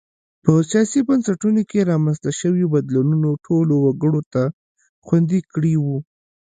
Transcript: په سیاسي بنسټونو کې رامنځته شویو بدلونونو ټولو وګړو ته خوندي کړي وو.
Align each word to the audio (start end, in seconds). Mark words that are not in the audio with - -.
په 0.43 0.51
سیاسي 0.71 0.99
بنسټونو 1.09 1.61
کې 1.69 1.87
رامنځته 1.91 2.29
شویو 2.39 2.71
بدلونونو 2.75 3.29
ټولو 3.45 3.73
وګړو 3.85 4.21
ته 4.33 4.43
خوندي 5.05 5.39
کړي 5.53 5.73
وو. 5.83 5.97